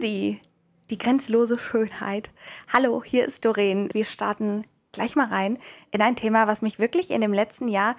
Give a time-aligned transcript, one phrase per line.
[0.00, 0.40] Beauty,
[0.88, 2.30] die grenzlose Schönheit.
[2.72, 3.90] Hallo, hier ist Doreen.
[3.92, 5.58] Wir starten gleich mal rein
[5.90, 7.96] in ein Thema, was mich wirklich in dem letzten Jahr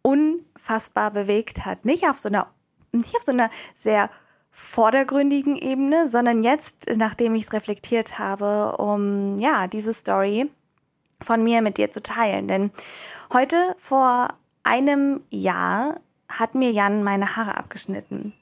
[0.00, 1.84] unfassbar bewegt hat.
[1.84, 2.46] Nicht auf so einer,
[2.92, 4.08] nicht auf so einer sehr
[4.52, 10.50] vordergründigen Ebene, sondern jetzt, nachdem ich es reflektiert habe, um ja diese Story
[11.20, 12.48] von mir mit dir zu teilen.
[12.48, 12.70] Denn
[13.34, 14.28] heute vor
[14.62, 18.32] einem Jahr hat mir Jan meine Haare abgeschnitten.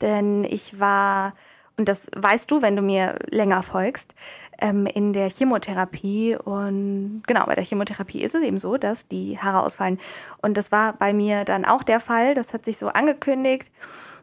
[0.00, 1.34] Denn ich war,
[1.78, 4.14] und das weißt du, wenn du mir länger folgst,
[4.58, 6.36] ähm, in der Chemotherapie.
[6.36, 9.98] Und genau, bei der Chemotherapie ist es eben so, dass die Haare ausfallen.
[10.40, 12.32] Und das war bei mir dann auch der Fall.
[12.32, 13.70] Das hat sich so angekündigt.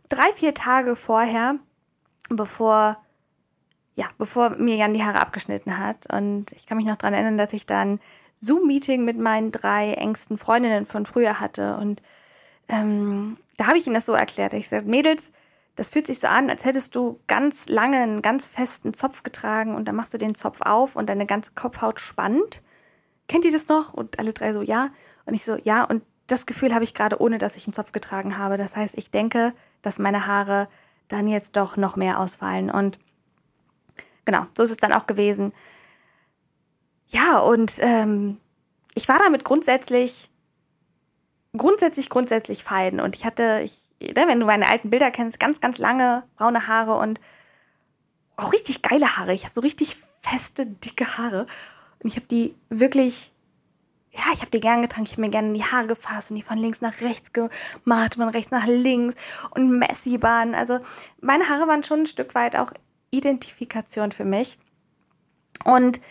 [0.09, 1.55] Drei, vier Tage vorher,
[2.29, 2.97] bevor
[3.95, 6.11] ja, bevor mir Jan die Haare abgeschnitten hat.
[6.11, 7.99] Und ich kann mich noch daran erinnern, dass ich dann
[8.37, 11.77] Zoom-Meeting mit meinen drei engsten Freundinnen von früher hatte.
[11.77, 12.01] Und
[12.69, 14.53] ähm, da habe ich ihnen das so erklärt.
[14.53, 15.31] Ich sagte, Mädels,
[15.75, 19.75] das fühlt sich so an, als hättest du ganz lange einen ganz festen Zopf getragen
[19.75, 22.61] und dann machst du den Zopf auf und deine ganze Kopfhaut spannt.
[23.27, 23.93] Kennt ihr das noch?
[23.93, 24.89] Und alle drei so, ja.
[25.25, 25.83] Und ich so, ja.
[25.83, 28.57] Und das Gefühl habe ich gerade, ohne dass ich einen Zopf getragen habe.
[28.57, 30.67] Das heißt, ich denke, dass meine Haare
[31.07, 32.69] dann jetzt doch noch mehr ausfallen.
[32.69, 32.99] Und
[34.25, 35.51] genau, so ist es dann auch gewesen.
[37.07, 38.37] Ja, und ähm,
[38.93, 40.29] ich war damit grundsätzlich,
[41.57, 42.99] grundsätzlich, grundsätzlich fein.
[42.99, 46.67] Und ich hatte, ich, ne, wenn du meine alten Bilder kennst, ganz, ganz lange braune
[46.67, 47.19] Haare und
[48.35, 49.33] auch richtig geile Haare.
[49.33, 51.45] Ich habe so richtig feste, dicke Haare.
[52.01, 53.31] Und ich habe die wirklich,
[54.11, 55.05] ja, ich habe die gern getragen.
[55.05, 58.29] Ich habe mir gerne die Haare gefasst und die von links nach rechts gemacht, von
[58.29, 59.15] rechts nach links
[59.51, 60.55] und Messi-Bahn.
[60.55, 60.79] Also
[61.21, 62.71] meine Haare waren schon ein Stück weit auch
[63.11, 64.57] Identifikation für mich.
[65.65, 66.01] Und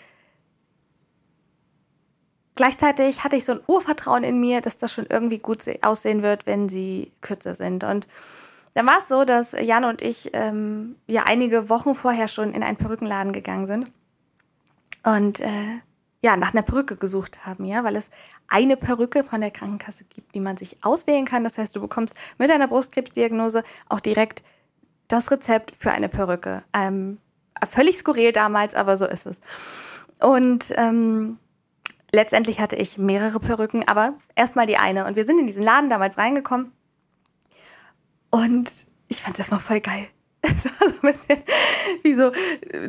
[2.63, 6.47] gleichzeitig hatte ich so ein Urvertrauen in mir, dass das schon irgendwie gut aussehen wird,
[6.47, 7.83] wenn sie kürzer sind.
[7.83, 8.07] Und
[8.75, 12.63] dann war es so, dass Jan und ich ähm, ja einige Wochen vorher schon in
[12.63, 13.91] einen Perückenladen gegangen sind
[15.03, 15.81] und äh,
[16.23, 18.11] ja nach einer Perücke gesucht haben, ja, weil es
[18.47, 21.43] eine Perücke von der Krankenkasse gibt, die man sich auswählen kann.
[21.43, 24.45] Das heißt, du bekommst mit deiner Brustkrebsdiagnose auch direkt
[25.09, 26.63] das Rezept für eine Perücke.
[26.73, 27.19] Ähm,
[27.69, 29.41] völlig skurril damals, aber so ist es.
[30.21, 31.39] Und ähm,
[32.13, 35.07] letztendlich hatte ich mehrere Perücken, aber erstmal die eine.
[35.07, 36.73] Und wir sind in diesen Laden damals reingekommen.
[38.31, 40.07] Und ich fand das mal voll geil.
[40.45, 41.43] Es war so ein bisschen
[42.03, 42.33] wie so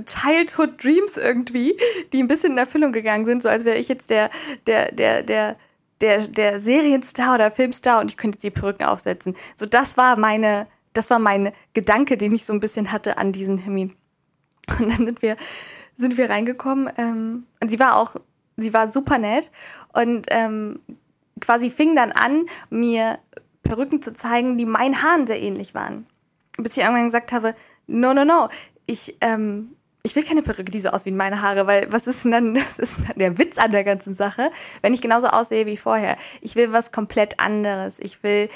[0.06, 1.78] Childhood Dreams irgendwie,
[2.12, 4.32] die ein bisschen in Erfüllung gegangen sind, so als wäre ich jetzt der,
[4.66, 5.58] der, der, der,
[6.02, 9.36] der, der Serienstar oder Filmstar und ich könnte die Perücken aufsetzen.
[9.56, 13.32] So, das war meine, das war mein Gedanke, den ich so ein bisschen hatte an
[13.32, 13.96] diesen Termin.
[14.80, 15.38] Und dann sind wir,
[15.98, 16.92] sind wir reingekommen.
[16.98, 18.16] Ähm, und sie war auch
[18.58, 19.52] sie war super nett
[19.94, 20.80] und ähm,
[21.40, 23.20] quasi fing dann an, mir
[23.64, 26.06] Perücken zu zeigen, die meinen Haaren sehr ähnlich waren.
[26.58, 27.56] Bis ich irgendwann gesagt habe,
[27.88, 28.50] no, no, no,
[28.86, 32.26] ich, ähm, ich will keine Perücke, die so aussieht wie meine Haare, weil was ist
[32.26, 35.78] denn dann, das ist der Witz an der ganzen Sache, wenn ich genauso aussehe wie
[35.78, 36.18] vorher.
[36.42, 38.00] Ich will was komplett anderes.
[38.00, 38.50] Ich will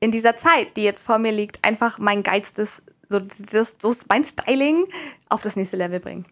[0.00, 4.24] in dieser Zeit, die jetzt vor mir liegt, einfach mein geilstes, so, das, so mein
[4.24, 4.84] Styling
[5.28, 6.26] auf das nächste Level bringen.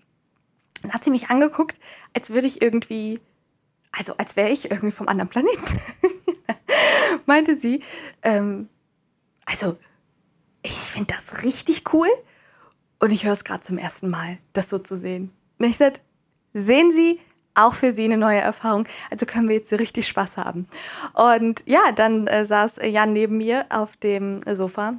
[0.82, 1.78] Dann hat sie mich angeguckt,
[2.14, 3.20] als würde ich irgendwie,
[3.92, 5.80] also als wäre ich irgendwie vom anderen Planeten.
[7.26, 7.82] Meinte sie,
[8.22, 8.68] ähm,
[9.44, 9.76] also
[10.62, 12.08] ich finde das richtig cool
[12.98, 15.32] und ich höre es gerade zum ersten Mal, das so zu sehen.
[15.58, 16.00] Und ich sagte,
[16.54, 17.20] sehen Sie,
[17.54, 18.86] auch für Sie eine neue Erfahrung.
[19.10, 20.66] Also können wir jetzt richtig Spaß haben.
[21.14, 24.94] Und ja, dann äh, saß Jan neben mir auf dem Sofa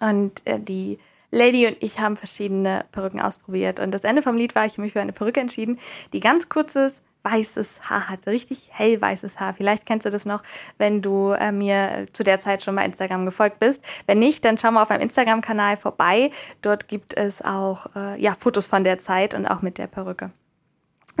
[0.00, 0.98] und äh, die
[1.32, 3.80] Lady und ich haben verschiedene Perücken ausprobiert.
[3.80, 5.80] Und das Ende vom Lied war, ich habe mich für eine Perücke entschieden,
[6.12, 9.54] die ganz kurzes weißes Haar hatte, richtig hellweißes Haar.
[9.54, 10.42] Vielleicht kennst du das noch,
[10.78, 13.82] wenn du äh, mir zu der Zeit schon bei Instagram gefolgt bist.
[14.06, 16.30] Wenn nicht, dann schau mal auf meinem Instagram-Kanal vorbei.
[16.62, 20.30] Dort gibt es auch äh, ja, Fotos von der Zeit und auch mit der Perücke.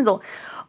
[0.02, 0.20] So,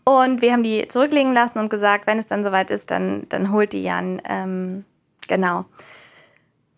[0.04, 3.52] und wir haben die zurücklegen lassen und gesagt, wenn es dann soweit ist, dann, dann
[3.52, 4.22] holt die Jan.
[4.26, 4.86] Ähm,
[5.28, 5.64] genau.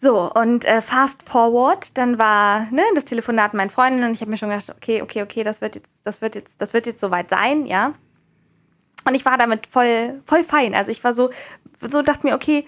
[0.06, 4.22] So, und äh, fast forward, dann war ne, das Telefonat mit meinen Freundinnen und ich
[4.22, 6.86] habe mir schon gedacht, okay, okay, okay, das wird jetzt, das wird jetzt, das wird
[6.86, 7.94] jetzt soweit sein, ja.
[9.08, 10.76] Und ich war damit voll, voll fein.
[10.76, 11.32] Also ich war so,
[11.82, 12.68] so dachte mir, okay,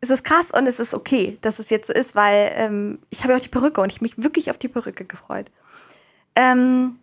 [0.00, 3.22] es ist krass und es ist okay, dass es jetzt so ist, weil ähm, ich
[3.22, 5.52] habe ja auch die Perücke und ich mich wirklich auf die Perücke gefreut.
[6.34, 6.98] Ähm,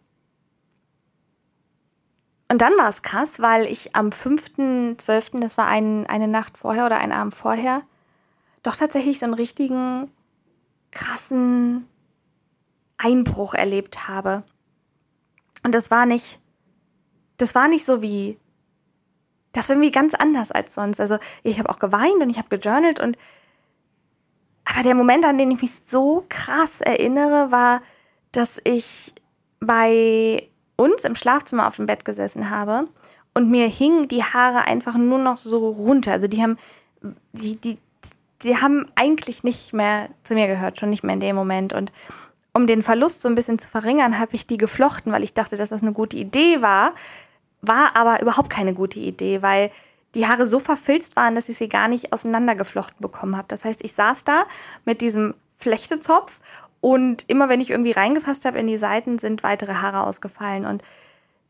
[2.51, 6.85] und dann war es krass, weil ich am 5.12., das war ein, eine Nacht vorher
[6.85, 7.83] oder ein Abend vorher,
[8.63, 10.11] doch tatsächlich so einen richtigen
[10.91, 11.87] krassen
[12.97, 14.43] Einbruch erlebt habe.
[15.63, 16.39] Und das war nicht,
[17.37, 18.37] das war nicht so wie,
[19.53, 20.99] das war irgendwie ganz anders als sonst.
[20.99, 23.17] Also ich habe auch geweint und ich habe gejournalt und
[24.63, 27.81] aber der Moment, an den ich mich so krass erinnere, war,
[28.31, 29.13] dass ich
[29.59, 32.87] bei uns im Schlafzimmer auf dem Bett gesessen habe
[33.33, 36.13] und mir hingen die Haare einfach nur noch so runter.
[36.13, 36.57] Also die haben,
[37.33, 37.77] die, die,
[38.43, 41.73] die haben eigentlich nicht mehr zu mir gehört, schon nicht mehr in dem Moment.
[41.73, 41.91] Und
[42.53, 45.57] um den Verlust so ein bisschen zu verringern, habe ich die geflochten, weil ich dachte,
[45.57, 46.93] dass das eine gute Idee war.
[47.61, 49.71] War aber überhaupt keine gute Idee, weil
[50.15, 53.47] die Haare so verfilzt waren, dass ich sie gar nicht auseinandergeflochten bekommen habe.
[53.47, 54.45] Das heißt, ich saß da
[54.83, 56.39] mit diesem Flechtezopf
[56.81, 60.65] und immer wenn ich irgendwie reingefasst habe in die Seiten, sind weitere Haare ausgefallen.
[60.65, 60.81] Und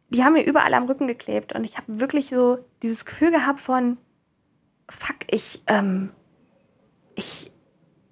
[0.09, 1.53] die haben mir überall am Rücken geklebt.
[1.53, 3.97] Und ich habe wirklich so dieses Gefühl gehabt von,
[4.89, 6.11] fuck, ich, ähm,
[7.15, 7.51] ich,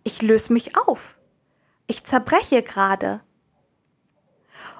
[0.04, 1.18] ich löse mich auf.
[1.88, 3.22] Ich zerbreche gerade.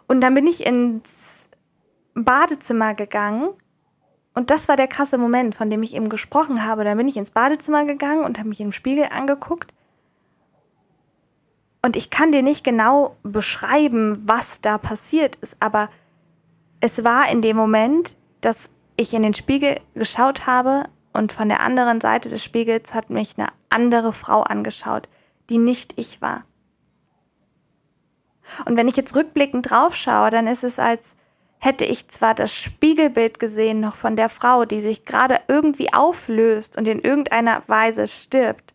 [0.08, 1.48] Und dann bin ich ins
[2.14, 3.50] Badezimmer gegangen.
[4.34, 6.84] Und das war der krasse Moment, von dem ich eben gesprochen habe.
[6.84, 9.74] Dann bin ich ins Badezimmer gegangen und habe mich im Spiegel angeguckt.
[11.82, 15.90] Und ich kann dir nicht genau beschreiben, was da passiert ist, aber
[16.82, 20.84] es war in dem Moment, dass ich in den Spiegel geschaut habe
[21.14, 25.10] und von der anderen Seite des Spiegels hat mich eine andere Frau angeschaut,
[25.50, 26.44] die nicht ich war.
[28.66, 31.16] Und wenn ich jetzt rückblickend drauf schaue, dann ist es, als
[31.60, 36.78] hätte ich zwar das Spiegelbild gesehen noch von der Frau, die sich gerade irgendwie auflöst
[36.78, 38.74] und in irgendeiner Weise stirbt,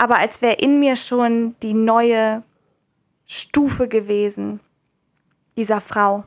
[0.00, 2.42] aber als wäre in mir schon die neue
[3.26, 4.60] Stufe gewesen
[5.58, 6.24] dieser Frau.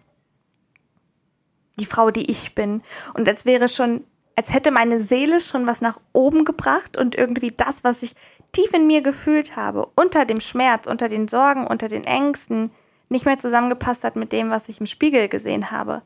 [1.79, 2.83] Die Frau, die ich bin.
[3.15, 7.51] Und als wäre schon, als hätte meine Seele schon was nach oben gebracht und irgendwie
[7.55, 8.15] das, was ich
[8.51, 12.71] tief in mir gefühlt habe, unter dem Schmerz, unter den Sorgen, unter den Ängsten,
[13.09, 16.01] nicht mehr zusammengepasst hat mit dem, was ich im Spiegel gesehen habe.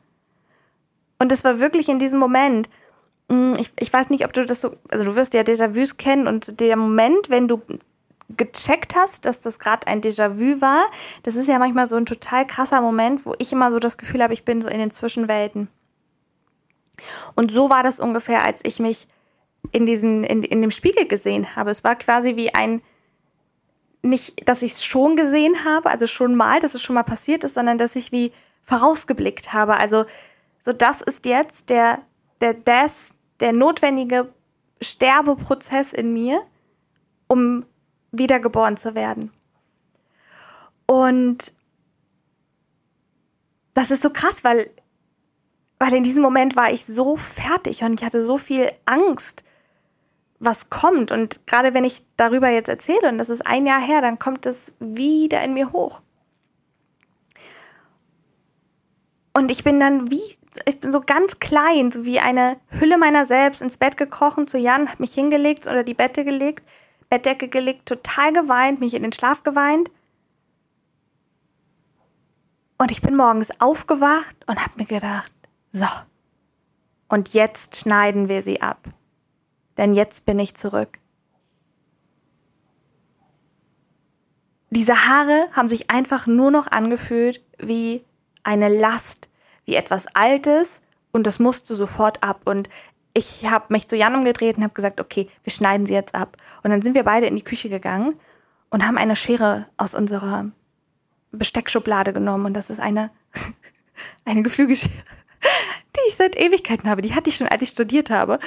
[1.18, 2.68] Und es war wirklich in diesem Moment,
[3.28, 6.26] mm, ich, ich weiß nicht, ob du das so, also du wirst ja Déjà-vus kennen
[6.26, 7.62] und der Moment, wenn du
[8.36, 10.84] gecheckt hast, dass das gerade ein Déjà-vu war,
[11.22, 14.22] das ist ja manchmal so ein total krasser Moment, wo ich immer so das Gefühl
[14.22, 15.68] habe, ich bin so in den Zwischenwelten.
[17.34, 19.06] Und so war das ungefähr, als ich mich
[19.72, 21.70] in diesen, in, in dem Spiegel gesehen habe.
[21.70, 22.82] Es war quasi wie ein,
[24.02, 27.44] nicht, dass ich es schon gesehen habe, also schon mal, dass es schon mal passiert
[27.44, 29.76] ist, sondern dass ich wie vorausgeblickt habe.
[29.76, 30.04] Also,
[30.60, 32.02] so das ist jetzt der,
[32.40, 34.32] der, das, der notwendige
[34.80, 36.42] Sterbeprozess in mir,
[37.26, 37.64] um
[38.12, 39.32] wiedergeboren zu werden.
[40.86, 41.52] Und
[43.74, 44.70] das ist so krass, weil,
[45.78, 49.44] weil in diesem Moment war ich so fertig und ich hatte so viel Angst,
[50.40, 51.10] was kommt.
[51.12, 54.46] Und gerade wenn ich darüber jetzt erzähle, und das ist ein Jahr her, dann kommt
[54.46, 56.00] es wieder in mir hoch.
[59.34, 60.22] Und ich bin dann wie,
[60.66, 64.58] ich bin so ganz klein, so wie eine Hülle meiner selbst ins Bett gekrochen zu
[64.58, 66.64] Jan, hab mich hingelegt oder die Bette gelegt,
[67.08, 69.90] Bettdecke gelegt, total geweint, mich in den Schlaf geweint.
[72.78, 75.32] Und ich bin morgens aufgewacht und hab mir gedacht,
[75.72, 75.86] so,
[77.08, 78.86] und jetzt schneiden wir sie ab.
[79.76, 80.98] Denn jetzt bin ich zurück.
[84.70, 88.04] Diese Haare haben sich einfach nur noch angefühlt wie
[88.42, 89.28] eine Last,
[89.64, 92.42] wie etwas Altes und das musste sofort ab.
[92.44, 92.68] Und
[93.14, 96.36] ich habe mich zu Jan umgedreht und habe gesagt, okay, wir schneiden sie jetzt ab.
[96.62, 98.14] Und dann sind wir beide in die Küche gegangen
[98.68, 100.50] und haben eine Schere aus unserer
[101.32, 102.44] Besteckschublade genommen.
[102.44, 103.10] Und das ist eine,
[104.26, 104.92] eine Geflügelschere,
[105.96, 107.02] die ich seit Ewigkeiten habe.
[107.02, 108.38] Die hatte ich schon, als ich studiert habe.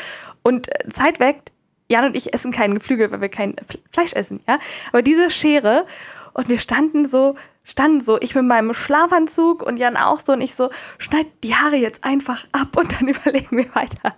[0.43, 1.51] Und äh, Zeit weckt,
[1.89, 3.55] Jan und ich essen kein Geflügel, weil wir kein
[3.91, 4.60] Fleisch essen, ja.
[4.91, 5.86] Aber diese Schere
[6.33, 10.41] und wir standen so, standen so, ich mit meinem Schlafanzug und Jan auch so und
[10.41, 14.15] ich so, schneid die Haare jetzt einfach ab und dann überlegen wir weiter.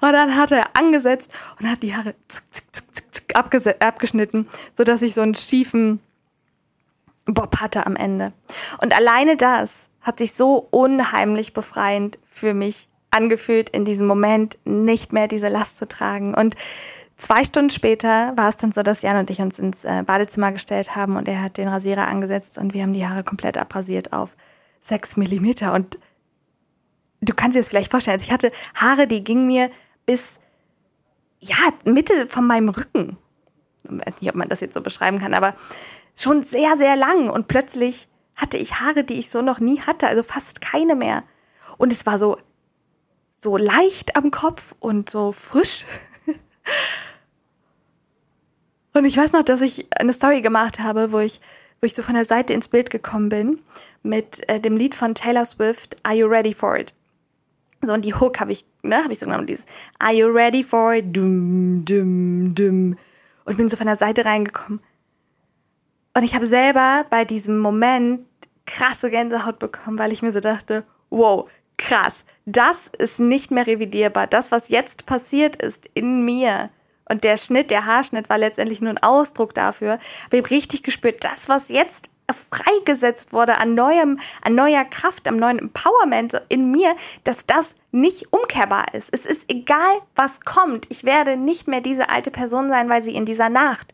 [0.00, 3.36] Und dann hat er angesetzt und hat die Haare zick, zick, zick, zick,
[3.80, 6.00] abgeschnitten, sodass ich so einen schiefen
[7.26, 8.32] Bob hatte am Ende.
[8.80, 15.12] Und alleine das hat sich so unheimlich befreiend für mich angefühlt, in diesem Moment nicht
[15.12, 16.34] mehr diese Last zu tragen.
[16.34, 16.54] Und
[17.22, 20.50] Zwei Stunden später war es dann so, dass Jan und ich uns ins äh, Badezimmer
[20.50, 24.12] gestellt haben und er hat den Rasierer angesetzt und wir haben die Haare komplett abrasiert
[24.12, 24.36] auf
[24.80, 25.72] sechs Millimeter.
[25.72, 26.00] Und
[27.20, 29.70] du kannst dir das vielleicht vorstellen, also ich hatte Haare, die gingen mir
[30.04, 30.40] bis,
[31.38, 31.54] ja,
[31.84, 33.16] Mitte von meinem Rücken.
[33.84, 35.54] Ich weiß nicht, ob man das jetzt so beschreiben kann, aber
[36.16, 37.30] schon sehr, sehr lang.
[37.30, 41.22] Und plötzlich hatte ich Haare, die ich so noch nie hatte, also fast keine mehr.
[41.78, 42.36] Und es war so,
[43.40, 45.86] so leicht am Kopf und so frisch.
[48.94, 51.40] Und ich weiß noch, dass ich eine Story gemacht habe, wo ich,
[51.80, 53.58] wo ich so von der Seite ins Bild gekommen bin
[54.02, 56.92] mit äh, dem Lied von Taylor Swift, Are You Ready for It?
[57.80, 59.64] So, und die Hook habe ich, ne, habe ich so genommen, dieses
[59.98, 61.16] Are You Ready for It?
[61.16, 62.98] Dum, dum, dum.
[63.44, 64.80] und bin so von der Seite reingekommen.
[66.14, 68.26] Und ich habe selber bei diesem Moment
[68.66, 74.26] krasse Gänsehaut bekommen, weil ich mir so dachte, wow, krass, das ist nicht mehr revidierbar.
[74.26, 76.70] Das, was jetzt passiert ist in mir,
[77.08, 79.94] und der Schnitt, der Haarschnitt war letztendlich nur ein Ausdruck dafür.
[79.94, 82.10] Aber ich habe richtig gespürt, das, was jetzt
[82.50, 88.32] freigesetzt wurde an neuem, an neuer Kraft, am neuen Empowerment in mir, dass das nicht
[88.32, 89.10] umkehrbar ist.
[89.12, 90.86] Es ist egal, was kommt.
[90.88, 93.92] Ich werde nicht mehr diese alte Person sein, weil sie in dieser Nacht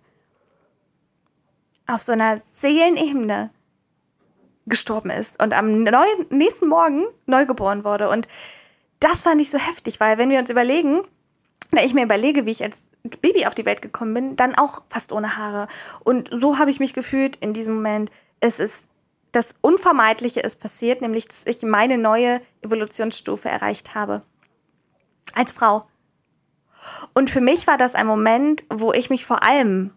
[1.88, 3.50] auf so einer Seelenebene
[4.66, 8.08] gestorben ist und am neuen, nächsten Morgen neugeboren wurde.
[8.08, 8.28] Und
[9.00, 11.00] das fand ich so heftig, weil wenn wir uns überlegen,
[11.70, 12.84] wenn ich mir überlege, wie ich als
[13.20, 15.66] Baby auf die Welt gekommen bin, dann auch fast ohne Haare.
[16.04, 18.10] Und so habe ich mich gefühlt in diesem Moment.
[18.40, 18.88] Es ist
[19.32, 24.22] das Unvermeidliche ist passiert, nämlich dass ich meine neue Evolutionsstufe erreicht habe.
[25.34, 25.86] Als Frau.
[27.12, 29.90] Und für mich war das ein Moment, wo ich mich vor allem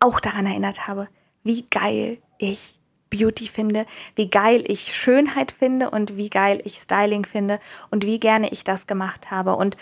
[0.00, 1.08] auch daran erinnert habe,
[1.44, 2.78] wie geil ich
[3.10, 7.58] Beauty finde, wie geil ich Schönheit finde und wie geil ich Styling finde
[7.90, 9.56] und wie gerne ich das gemacht habe.
[9.56, 9.76] Und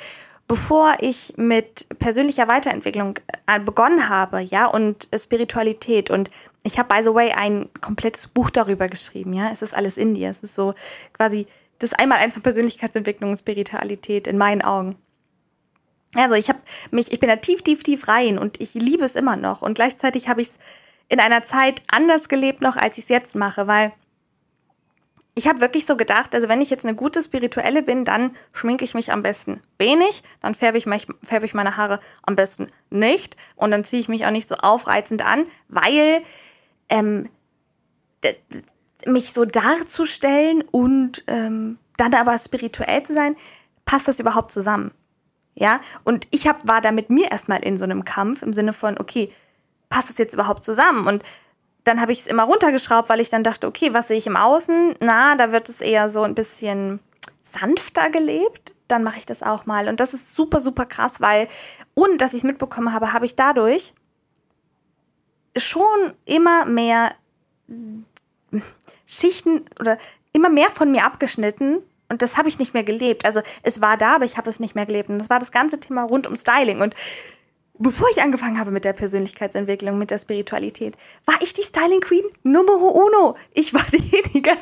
[0.48, 6.30] bevor ich mit persönlicher Weiterentwicklung äh, begonnen habe, ja, und Spiritualität und
[6.64, 10.14] ich habe by the way ein komplettes Buch darüber geschrieben, ja, es ist alles in
[10.14, 10.74] dir, es ist so
[11.12, 11.46] quasi
[11.78, 14.96] das einmal eins von Persönlichkeitsentwicklung und Spiritualität in meinen Augen.
[16.14, 16.60] Also ich habe
[16.90, 19.74] mich, ich bin da tief, tief, tief rein und ich liebe es immer noch und
[19.74, 20.58] gleichzeitig habe ich es
[21.08, 23.92] in einer Zeit anders gelebt noch, als ich es jetzt mache, weil
[25.34, 28.84] ich habe wirklich so gedacht, also wenn ich jetzt eine gute Spirituelle bin, dann schminke
[28.84, 32.66] ich mich am besten wenig, dann färbe ich, mich, färbe ich meine Haare am besten
[32.90, 36.22] nicht und dann ziehe ich mich auch nicht so aufreizend an, weil
[36.88, 37.28] ähm,
[39.06, 43.36] mich so darzustellen und ähm, dann aber spirituell zu sein,
[43.84, 44.90] passt das überhaupt zusammen?
[45.60, 48.72] Ja, und ich hab, war da mit mir erstmal in so einem Kampf im Sinne
[48.72, 49.32] von, okay,
[49.88, 51.08] passt das jetzt überhaupt zusammen?
[51.08, 51.24] Und
[51.82, 54.36] dann habe ich es immer runtergeschraubt, weil ich dann dachte, okay, was sehe ich im
[54.36, 54.94] Außen?
[55.00, 57.00] Na, da wird es eher so ein bisschen
[57.40, 58.74] sanfter gelebt.
[58.86, 59.88] Dann mache ich das auch mal.
[59.88, 61.48] Und das ist super, super krass, weil
[61.96, 63.94] ohne dass ich es mitbekommen habe, habe ich dadurch
[65.56, 67.14] schon immer mehr
[69.06, 69.98] Schichten oder
[70.32, 71.82] immer mehr von mir abgeschnitten.
[72.08, 73.24] Und das habe ich nicht mehr gelebt.
[73.24, 75.10] Also es war da, aber ich habe es nicht mehr gelebt.
[75.10, 76.80] Und das war das ganze Thema rund um Styling.
[76.80, 76.94] Und
[77.78, 80.96] bevor ich angefangen habe mit der Persönlichkeitsentwicklung, mit der Spiritualität,
[81.26, 83.36] war ich die Styling Queen Numero uno.
[83.52, 84.52] Ich war diejenige,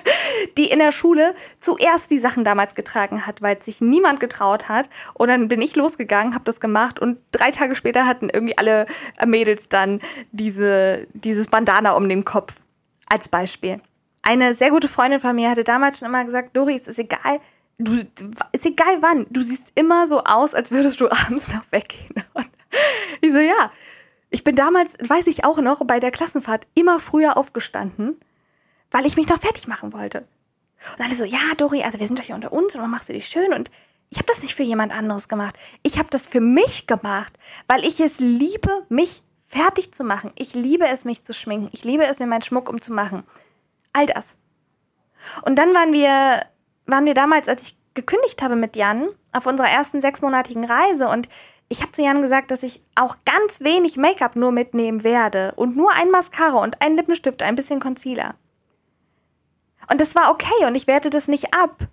[0.58, 4.88] die in der Schule zuerst die Sachen damals getragen hat, weil sich niemand getraut hat.
[5.14, 8.86] Und dann bin ich losgegangen, habe das gemacht und drei Tage später hatten irgendwie alle
[9.24, 10.00] Mädels dann
[10.32, 12.54] diese, dieses Bandana um den Kopf.
[13.08, 13.80] Als Beispiel.
[14.26, 17.40] Eine sehr gute Freundin von mir hatte damals schon immer gesagt, Dori, es ist egal,
[17.78, 17.94] du,
[18.50, 22.24] ist egal wann, du siehst immer so aus, als würdest du abends noch weggehen.
[22.34, 22.48] Und
[23.20, 23.70] ich so, ja.
[24.30, 28.16] Ich bin damals, weiß ich auch noch, bei der Klassenfahrt immer früher aufgestanden,
[28.90, 30.26] weil ich mich noch fertig machen wollte.
[30.98, 33.08] Und alle so, ja, Dori, also wir sind doch hier unter uns und dann machst
[33.08, 33.52] du dich schön.
[33.52, 33.70] Und
[34.10, 35.56] ich habe das nicht für jemand anderes gemacht.
[35.84, 40.32] Ich habe das für mich gemacht, weil ich es liebe, mich fertig zu machen.
[40.34, 41.68] Ich liebe es, mich zu schminken.
[41.70, 43.22] Ich liebe es, mir meinen Schmuck umzumachen.
[43.96, 44.36] All das.
[45.42, 46.44] Und dann waren wir,
[46.84, 51.28] waren wir damals, als ich gekündigt habe mit Jan, auf unserer ersten sechsmonatigen Reise und
[51.68, 55.76] ich habe zu Jan gesagt, dass ich auch ganz wenig Make-up nur mitnehmen werde und
[55.76, 58.34] nur ein Mascara und ein Lippenstift, ein bisschen Concealer.
[59.90, 61.88] Und das war okay und ich werte das nicht ab.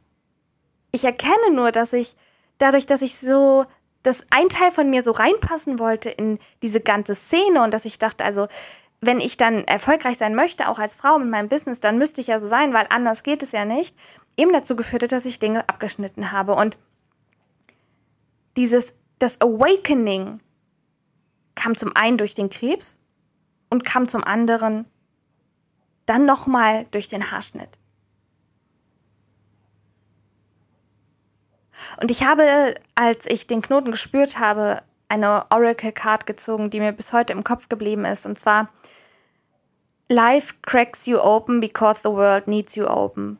[0.91, 2.15] Ich erkenne nur, dass ich
[2.57, 3.65] dadurch, dass ich so,
[4.03, 7.97] dass ein Teil von mir so reinpassen wollte in diese ganze Szene und dass ich
[7.97, 8.47] dachte, also
[9.05, 12.27] wenn ich dann erfolgreich sein möchte, auch als Frau mit meinem Business, dann müsste ich
[12.27, 13.95] ja so sein, weil anders geht es ja nicht,
[14.37, 16.77] eben dazu geführt hat, dass ich Dinge abgeschnitten habe und
[18.55, 20.39] dieses das Awakening
[21.55, 22.99] kam zum einen durch den Krebs
[23.69, 24.85] und kam zum anderen
[26.05, 27.69] dann nochmal durch den Haarschnitt.
[32.01, 36.91] Und ich habe, als ich den Knoten gespürt habe, eine Oracle Card gezogen, die mir
[36.91, 38.25] bis heute im Kopf geblieben ist.
[38.25, 38.69] Und zwar,
[40.09, 43.37] Life cracks you open because the world needs you open.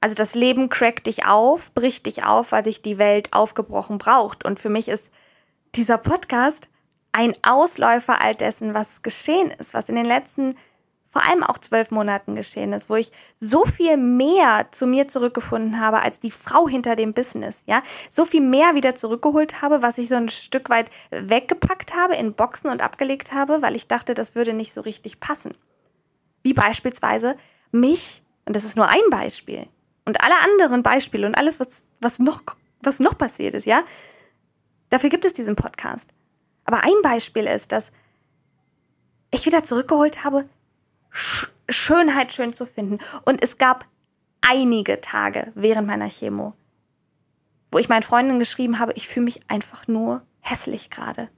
[0.00, 4.44] Also das Leben crackt dich auf, bricht dich auf, weil sich die Welt aufgebrochen braucht.
[4.44, 5.12] Und für mich ist
[5.74, 6.68] dieser Podcast
[7.12, 10.56] ein Ausläufer all dessen, was geschehen ist, was in den letzten
[11.12, 15.78] vor allem auch zwölf Monaten geschehen ist, wo ich so viel mehr zu mir zurückgefunden
[15.78, 19.98] habe als die Frau hinter dem Business, ja, so viel mehr wieder zurückgeholt habe, was
[19.98, 24.14] ich so ein Stück weit weggepackt habe in Boxen und abgelegt habe, weil ich dachte,
[24.14, 25.54] das würde nicht so richtig passen.
[26.42, 27.36] Wie beispielsweise
[27.72, 29.68] mich, und das ist nur ein Beispiel,
[30.06, 32.42] und alle anderen Beispiele und alles, was, was, noch,
[32.82, 33.82] was noch passiert ist, ja,
[34.88, 36.08] dafür gibt es diesen Podcast.
[36.64, 37.92] Aber ein Beispiel ist, dass
[39.30, 40.48] ich wieder zurückgeholt habe,
[41.12, 42.98] Sch Schönheit schön zu finden.
[43.24, 43.86] Und es gab
[44.40, 46.54] einige Tage während meiner Chemo,
[47.70, 51.28] wo ich meinen Freundinnen geschrieben habe, ich fühle mich einfach nur hässlich gerade.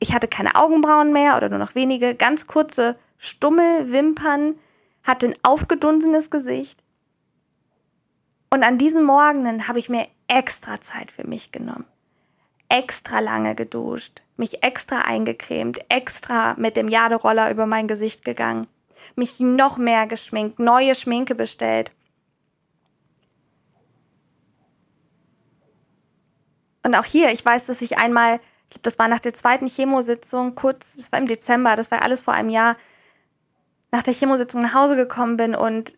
[0.00, 4.56] Ich hatte keine Augenbrauen mehr oder nur noch wenige, ganz kurze Stummelwimpern,
[5.02, 6.82] hatte ein aufgedunsenes Gesicht.
[8.50, 11.86] Und an diesen Morgenen habe ich mir extra Zeit für mich genommen.
[12.68, 18.66] Extra lange geduscht, mich extra eingecremt, extra mit dem Jaderoller über mein Gesicht gegangen,
[19.14, 21.90] mich noch mehr geschminkt, neue Schminke bestellt.
[26.84, 28.34] Und auch hier, ich weiß, dass ich einmal,
[28.64, 32.02] ich glaube, das war nach der zweiten Chemositzung, kurz, das war im Dezember, das war
[32.02, 32.76] alles vor einem Jahr,
[33.90, 35.94] nach der Chemositzung nach Hause gekommen bin und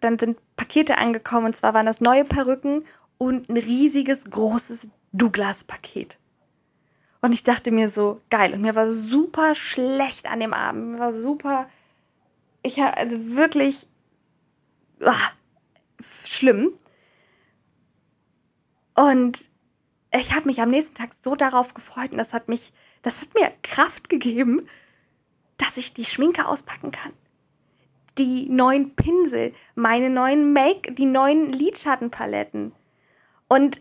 [0.00, 2.84] dann sind Pakete angekommen und zwar waren das neue Perücken
[3.18, 6.18] und ein riesiges, großes Douglas-Paket.
[7.24, 8.52] Und ich dachte mir so, geil.
[8.52, 10.92] Und mir war super schlecht an dem Abend.
[10.92, 11.68] Mir war super,
[12.64, 13.86] ich habe also wirklich
[15.00, 15.34] ach,
[16.26, 16.72] schlimm.
[18.96, 19.48] Und
[20.12, 23.34] ich habe mich am nächsten Tag so darauf gefreut und das hat mich, das hat
[23.34, 24.68] mir Kraft gegeben,
[25.56, 27.12] dass ich die Schminke auspacken kann
[28.18, 32.72] die neuen Pinsel, meine neuen Make, die neuen Lidschattenpaletten.
[33.48, 33.80] Und,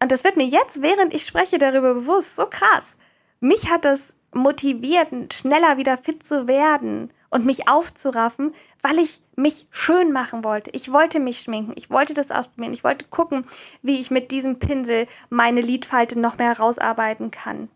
[0.00, 2.96] und das wird mir jetzt, während ich spreche, darüber bewusst, so krass.
[3.40, 9.66] Mich hat das motiviert, schneller wieder fit zu werden und mich aufzuraffen, weil ich mich
[9.70, 10.70] schön machen wollte.
[10.72, 13.46] Ich wollte mich schminken, ich wollte das ausprobieren, ich wollte gucken,
[13.80, 17.70] wie ich mit diesem Pinsel meine Lidfalte noch mehr herausarbeiten kann.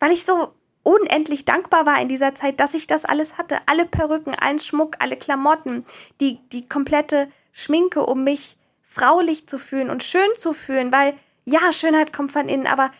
[0.00, 3.58] Weil ich so unendlich dankbar war in dieser Zeit, dass ich das alles hatte.
[3.66, 5.86] Alle Perücken, allen Schmuck, alle Klamotten,
[6.20, 11.72] die, die komplette Schminke, um mich fraulich zu fühlen und schön zu fühlen, weil ja,
[11.72, 12.90] Schönheit kommt von innen, aber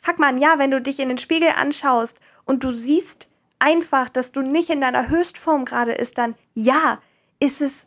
[0.00, 4.32] fuck man, ja, wenn du dich in den Spiegel anschaust und du siehst einfach, dass
[4.32, 7.00] du nicht in deiner Höchstform gerade ist, dann ja,
[7.40, 7.86] ist es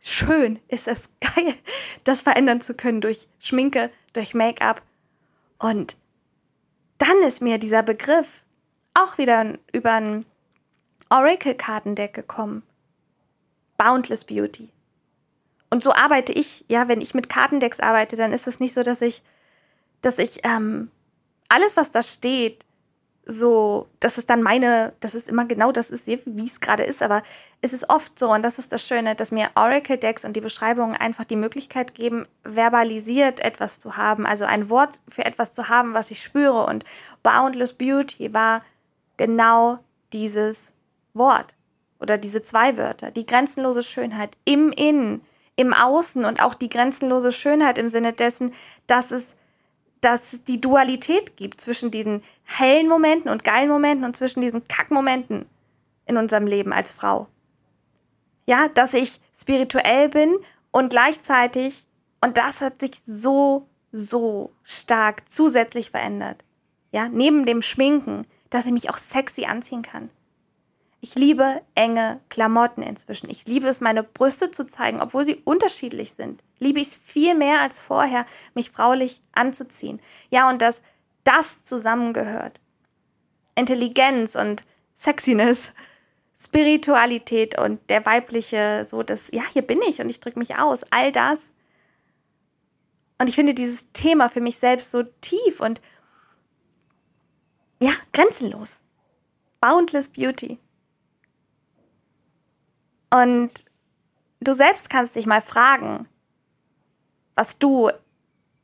[0.00, 1.54] schön, ist es geil,
[2.04, 4.82] das verändern zu können durch Schminke, durch Make-up.
[5.58, 5.96] Und
[6.98, 8.44] dann ist mir dieser Begriff
[8.94, 10.26] auch wieder über ein
[11.10, 12.62] Oracle-Kartendeck gekommen.
[13.78, 14.70] Boundless Beauty.
[15.70, 18.82] Und so arbeite ich, ja, wenn ich mit Kartendecks arbeite, dann ist es nicht so,
[18.82, 19.22] dass ich,
[20.02, 20.90] dass ich ähm,
[21.48, 22.66] alles, was da steht,
[23.24, 27.02] so, dass es dann meine, dass es immer genau das ist, wie es gerade ist,
[27.02, 27.22] aber
[27.60, 30.96] es ist oft so, und das ist das Schöne, dass mir Oracle-Decks und die Beschreibungen
[30.96, 35.94] einfach die Möglichkeit geben, verbalisiert etwas zu haben, also ein Wort für etwas zu haben,
[35.94, 36.66] was ich spüre.
[36.66, 36.84] Und
[37.22, 38.60] Boundless Beauty war
[39.16, 39.78] genau
[40.12, 40.72] dieses
[41.14, 41.54] Wort
[42.00, 45.22] oder diese zwei Wörter, die grenzenlose Schönheit im Innen,
[45.54, 48.52] im Außen und auch die grenzenlose Schönheit im Sinne dessen,
[48.88, 49.36] dass es,
[50.02, 54.64] dass es die Dualität gibt zwischen diesen hellen Momenten und geilen Momenten und zwischen diesen
[54.64, 55.46] Kackmomenten
[56.06, 57.28] in unserem Leben als Frau.
[58.46, 60.36] Ja, dass ich spirituell bin
[60.72, 61.84] und gleichzeitig,
[62.20, 66.44] und das hat sich so, so stark zusätzlich verändert.
[66.90, 70.10] Ja, neben dem Schminken, dass ich mich auch sexy anziehen kann.
[71.04, 73.28] Ich liebe enge Klamotten inzwischen.
[73.28, 76.44] Ich liebe es, meine Brüste zu zeigen, obwohl sie unterschiedlich sind.
[76.60, 80.00] Liebe ich es viel mehr als vorher, mich fraulich anzuziehen.
[80.30, 80.80] Ja, und dass
[81.24, 82.60] das zusammengehört.
[83.56, 84.62] Intelligenz und
[84.94, 85.72] Sexiness,
[86.38, 90.84] Spiritualität und der weibliche, so das, ja, hier bin ich und ich drücke mich aus,
[90.92, 91.52] all das.
[93.18, 95.80] Und ich finde dieses Thema für mich selbst so tief und
[97.82, 98.82] ja, grenzenlos.
[99.60, 100.60] Boundless Beauty.
[103.12, 103.50] Und
[104.40, 106.08] du selbst kannst dich mal fragen,
[107.34, 107.90] was du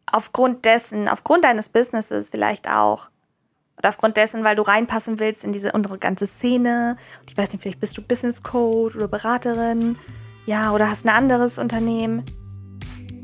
[0.07, 3.11] aufgrund dessen, aufgrund deines Businesses vielleicht auch,
[3.77, 6.97] oder aufgrund dessen, weil du reinpassen willst in diese unsere ganze Szene.
[7.21, 9.97] Und ich weiß nicht, vielleicht bist du Business Coach oder Beraterin,
[10.47, 12.25] ja, oder hast ein anderes Unternehmen.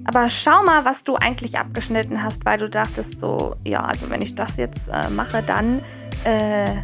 [0.04, 4.20] Aber schau mal, was du eigentlich abgeschnitten hast, weil du dachtest so, ja, also wenn
[4.20, 5.82] ich das jetzt äh, mache, dann
[6.24, 6.74] äh,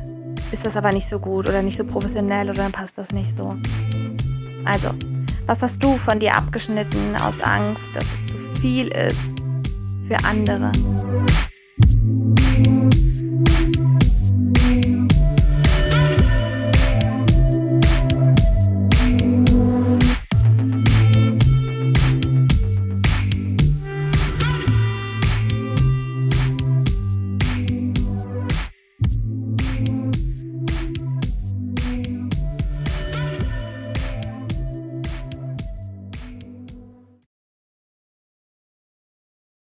[0.53, 3.35] ist das aber nicht so gut oder nicht so professionell oder dann passt das nicht
[3.35, 3.57] so.
[4.65, 4.91] Also,
[5.47, 9.33] was hast du von dir abgeschnitten aus Angst, dass es zu viel ist
[10.07, 10.73] für andere?